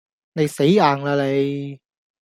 [0.33, 1.79] 你死硬喇你